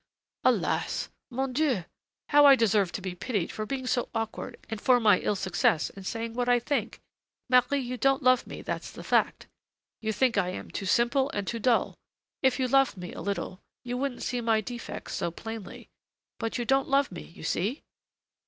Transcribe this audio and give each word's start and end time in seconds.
"Alas! 0.43 1.09
mon 1.29 1.53
Dieu! 1.53 1.83
how 2.29 2.43
I 2.43 2.55
deserve 2.55 2.91
to 2.93 3.03
be 3.03 3.13
pitied 3.13 3.51
for 3.51 3.67
being 3.67 3.85
so 3.85 4.09
awkward 4.15 4.57
and 4.67 4.81
for 4.81 4.99
my 4.99 5.19
ill 5.19 5.35
success 5.35 5.91
in 5.91 6.03
saying 6.03 6.33
what 6.33 6.49
I 6.49 6.57
think! 6.57 6.99
Marie, 7.51 7.77
you 7.77 7.97
don't 7.97 8.23
love 8.23 8.47
me, 8.47 8.63
that's 8.63 8.89
the 8.89 9.03
fact; 9.03 9.45
you 10.01 10.11
think 10.11 10.39
I 10.39 10.49
am 10.49 10.71
too 10.71 10.87
simple 10.87 11.29
and 11.35 11.45
too 11.45 11.59
dull. 11.59 11.93
If 12.41 12.59
you 12.59 12.67
loved 12.67 12.97
me 12.97 13.13
a 13.13 13.21
little, 13.21 13.59
you 13.83 13.95
wouldn't 13.95 14.23
see 14.23 14.41
my 14.41 14.59
defects 14.59 15.13
so 15.13 15.29
plainly. 15.29 15.87
But 16.39 16.57
you 16.57 16.65
don't 16.65 16.89
love 16.89 17.11
me, 17.11 17.21
you 17.21 17.43
see!" 17.43 17.83